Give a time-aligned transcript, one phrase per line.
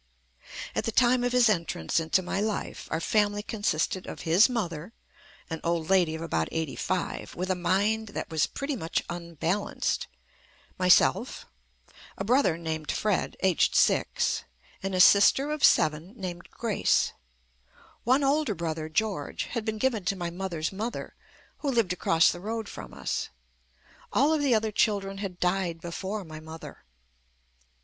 [0.73, 4.93] At the time of his entrance into my life, our family consisted of his mother,
[5.47, 10.07] an old lady of about eighty five with a mind that was pretty much unbalanced,
[10.79, 11.45] myself,
[12.17, 14.43] a brother named Fred, aged six,
[14.81, 17.11] and a sister of seven named JUST ME Grace.
[18.03, 21.13] One older brother, George, had been given to my mother's mother
[21.59, 23.29] who lived across the road from us.
[24.11, 26.85] All of the other children had died before my mother.